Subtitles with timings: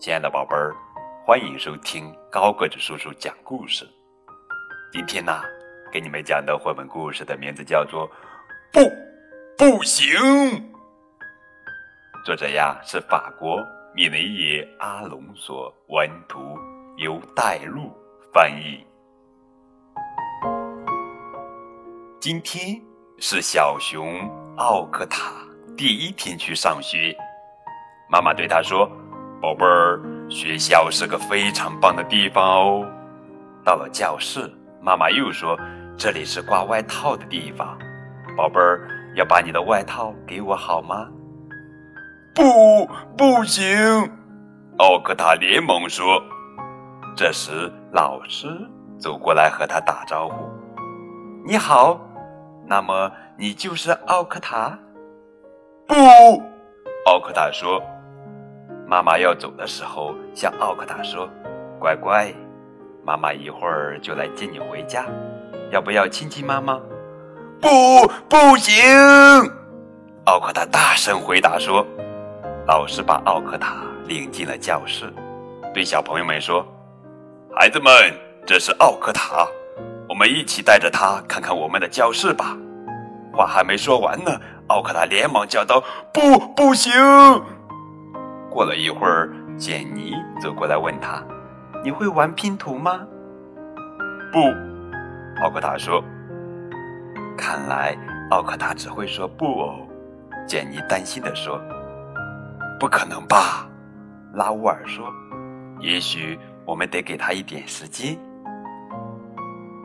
[0.00, 0.74] 亲爱的宝贝儿，
[1.26, 3.86] 欢迎收听高个子叔叔讲故事。
[4.90, 5.42] 今天呢，
[5.92, 8.08] 给你们讲的绘本故事的名字叫做
[8.72, 8.80] 《不，
[9.58, 10.08] 不行》。
[12.24, 13.62] 作者呀是法国
[13.94, 16.58] 米雷耶·阿隆索，文图
[16.96, 17.92] 由带路
[18.32, 18.82] 翻译。
[22.18, 22.80] 今天
[23.18, 24.26] 是小熊
[24.56, 25.30] 奥克塔
[25.76, 27.14] 第一天去上学，
[28.08, 28.90] 妈妈对他说。
[29.40, 32.86] 宝贝儿，学校是个非常棒的地方哦。
[33.64, 34.50] 到了教室，
[34.82, 35.58] 妈妈又说
[35.96, 37.78] ：“这里是挂外套的地方。”
[38.36, 41.08] 宝贝儿，要把你的外套给我好吗？
[42.34, 43.66] 不，不行！
[44.76, 46.22] 奥克塔连忙说。
[47.16, 48.46] 这时，老师
[48.98, 50.34] 走过来和他打招呼
[51.46, 51.98] ：“你好，
[52.66, 54.78] 那么你就是奥克塔？”
[55.88, 55.94] 不，
[57.06, 57.82] 奥克塔说。
[58.90, 61.30] 妈妈要走的时候，向奥克塔说
[61.78, 62.34] ：“乖乖，
[63.04, 65.06] 妈妈一会儿就来接你回家，
[65.70, 66.76] 要不要亲亲妈妈
[67.62, 67.68] ？”“不，
[68.28, 68.74] 不行！”
[70.26, 71.86] 奥克塔大声回答说。
[72.66, 75.12] 老师把奥克塔领进了教室，
[75.72, 76.66] 对小朋友们说
[77.54, 77.92] ：“孩子们，
[78.44, 79.46] 这是奥克塔，
[80.08, 82.56] 我们一起带着他看看我们的教室吧。”
[83.32, 84.32] 话还没说完呢，
[84.66, 85.80] 奥克塔连忙叫道
[86.12, 86.92] ：“不，不行！”
[88.50, 91.22] 过了一会儿，简妮走过来问他
[91.84, 93.06] ：“你会玩拼图吗
[94.32, 94.40] ？”“不。”
[95.42, 96.02] 奥克塔说。
[97.38, 97.96] “看来
[98.30, 99.86] 奥克塔只会说不哦。”
[100.46, 101.60] 简妮担心地说。
[102.78, 103.68] “不可能吧？”
[104.34, 105.06] 拉乌尔说。
[105.80, 108.18] “也许我们得给他一点时间。”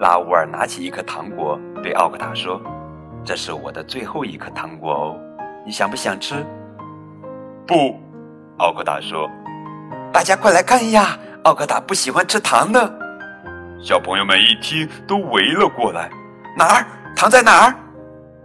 [0.00, 2.60] 拉乌尔拿起一颗糖果，对奥克塔说
[3.24, 5.16] ：“这是我的最后一颗糖果哦，
[5.64, 6.44] 你想不想吃
[7.68, 7.98] ？”“不。”
[8.58, 9.28] 奥克达说
[10.12, 11.18] ：“大家快来看呀！
[11.42, 12.98] 奥克达不喜欢吃糖的。”
[13.82, 16.08] 小朋友们一听，都围了过来。
[16.56, 16.86] 哪儿？
[17.16, 17.74] 糖在哪儿？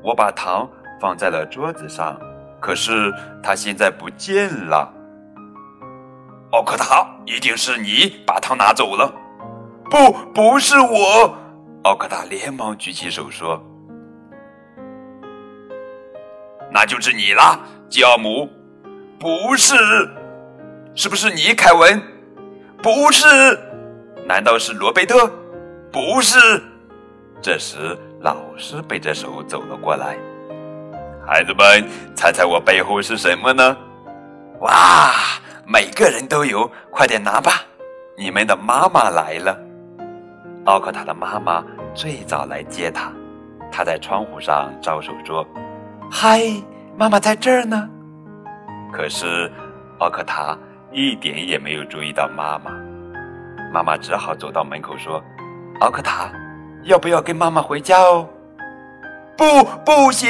[0.02, 0.68] 我把糖
[1.00, 2.20] 放在了桌子上，
[2.60, 4.92] 可是它现在不见了。
[6.54, 9.14] 奥克达，一定是你把糖拿走了。
[9.92, 11.38] 不，不是我！
[11.84, 13.62] 奥克达连忙举起手说
[16.74, 17.60] ：“那就是你啦，
[17.90, 18.50] 吉奥姆。”
[19.20, 19.76] 不是，
[20.96, 22.02] 是不是你，凯文？
[22.82, 23.28] 不是，
[24.26, 25.30] 难道是罗贝特？
[25.92, 26.40] 不是。
[27.42, 30.16] 这时，老师背着手走了过来。
[31.28, 31.86] 孩子们，
[32.16, 33.76] 猜猜我背后是什么呢？
[34.62, 35.12] 哇，
[35.66, 37.62] 每个人都有，快点拿吧！
[38.18, 39.58] 你们的妈妈来了。
[40.64, 41.62] 奥克塔的妈妈
[41.94, 43.12] 最早来接他，
[43.70, 45.46] 他在窗户上招手说
[46.10, 46.42] ：“嗨，
[46.96, 47.90] 妈妈在这儿呢。”
[48.92, 49.52] 可是，
[50.00, 50.58] 奥克塔
[50.92, 52.72] 一点也没有注意到妈妈。
[53.72, 55.24] 妈妈只好走到门口说
[55.82, 56.32] ：“奥克塔，
[56.84, 58.28] 要不要跟妈妈回家哦
[59.38, 59.46] ？”“不，
[59.86, 60.28] 不行！”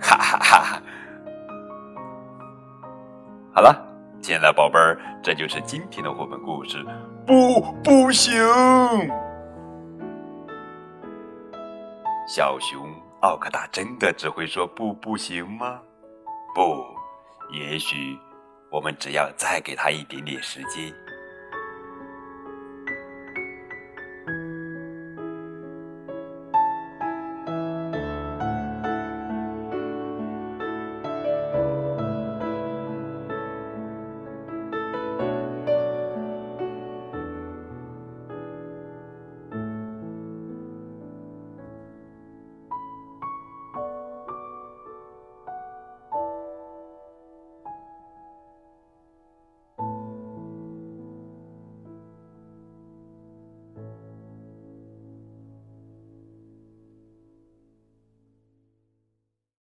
[0.00, 0.82] 哈哈哈！
[3.52, 3.76] 好了，
[4.22, 6.82] 亲爱的宝贝儿，这就是今天的绘本故事。
[7.26, 8.32] 不，不行！
[12.26, 12.88] 小熊
[13.20, 15.78] 奥克塔真的只会说“不，不行”吗？
[16.54, 16.97] 不。
[17.50, 18.18] 也许，
[18.70, 20.94] 我们只要再给他一点点时间。